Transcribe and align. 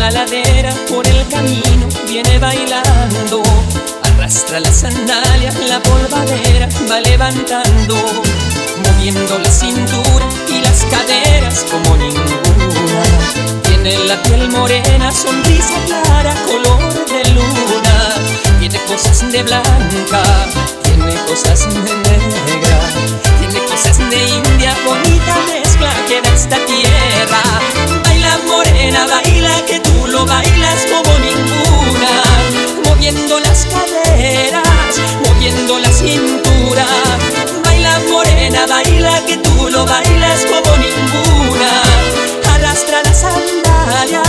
la 0.00 0.10
ladera, 0.10 0.72
por 0.88 1.06
el 1.06 1.28
camino, 1.28 1.86
viene 2.06 2.38
bailando. 2.38 3.42
Arrastra 4.02 4.60
las 4.60 4.80
sandalias, 4.80 5.54
la 5.68 5.78
polvadera 5.82 6.68
va 6.90 7.00
levantando, 7.00 7.96
moviendo 8.84 9.38
la 9.38 9.50
cintura 9.50 10.26
y 10.48 10.62
las 10.62 10.84
caderas 10.86 11.66
como 11.70 11.96
ninguna. 11.96 13.02
Tiene 13.62 13.98
la 14.06 14.22
piel 14.22 14.48
morena, 14.50 15.12
sonrisa 15.12 15.74
clara, 15.86 16.34
color 16.46 17.06
de 17.06 17.30
luna. 17.30 18.14
Tiene 18.58 18.78
cosas 18.84 19.30
de 19.30 19.42
blanca, 19.42 20.22
tiene 20.82 21.14
cosas 21.26 21.66
de 21.68 21.94
negra, 22.08 22.80
tiene 23.38 23.64
cosas 23.66 23.98
de 23.98 24.16
india, 24.16 24.74
bonita 24.86 25.36
mezcla 25.46 25.90
que 26.08 26.22
da 26.22 26.34
esta 26.34 26.56
tierra. 26.66 26.99
Baila 37.64 38.00
morena, 38.10 38.66
baila 38.66 39.24
que 39.26 39.36
tú 39.36 39.68
lo 39.70 39.84
bailas 39.86 40.44
como 40.46 40.76
ninguna. 40.76 41.70
Arrastra 42.52 43.02
la 43.04 43.14
sandalia, 43.14 44.22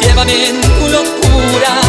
llévame 0.00 0.48
en 0.48 0.60
tu 0.60 0.88
locura. 0.88 1.80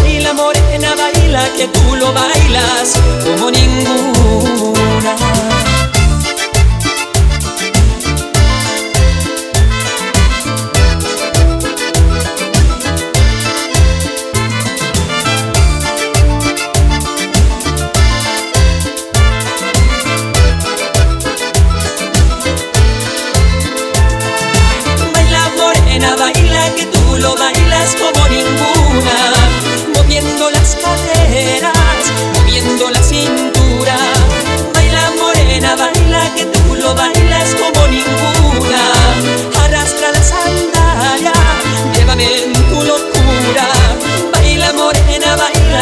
Baila 0.00 0.32
morena, 0.32 0.94
baila 0.96 1.44
que 1.56 1.68
tú 1.68 1.96
lo 1.96 2.12
bailas 2.12 2.94
como 3.24 3.50
ninguna. 3.50 4.09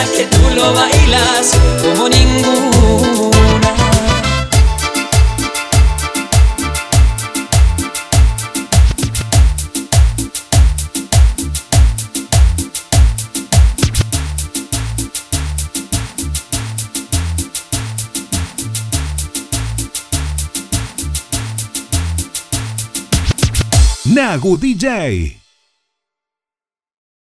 Que 0.07 0.25
tú 0.27 0.51
lo 0.55 0.73
bailas 0.73 1.53
como 1.83 2.09
ninguna. 2.09 2.69
Nagu 24.05 24.57
DJ. 24.57 25.48